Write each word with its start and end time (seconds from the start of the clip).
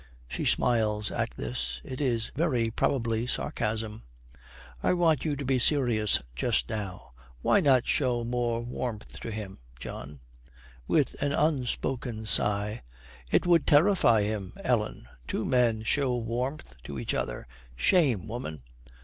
She 0.27 0.45
smiles 0.45 1.11
at 1.11 1.29
this. 1.37 1.79
It 1.83 2.01
is 2.01 2.31
very 2.35 2.71
probably 2.71 3.27
sarcasm. 3.27 4.01
'I 4.81 4.93
want 4.93 5.25
you 5.25 5.35
to 5.35 5.45
be 5.45 5.59
serious 5.59 6.19
just 6.35 6.69
now. 6.71 7.11
Why 7.43 7.59
not 7.59 7.85
show 7.85 8.23
more 8.23 8.61
warmth 8.61 9.19
to 9.19 9.29
him, 9.31 9.59
John?' 9.77 10.19
With 10.87 11.15
an 11.21 11.33
unspoken 11.33 12.25
sigh, 12.25 12.81
'It 13.29 13.45
would 13.45 13.67
terrify 13.67 14.23
him, 14.23 14.53
Ellen. 14.63 15.07
Two 15.27 15.45
men 15.45 15.83
show 15.83 16.17
warmth 16.17 16.73
to 16.85 16.97
each 16.97 17.13
other! 17.13 17.45
Shame, 17.75 18.27
woman!' 18.27 18.63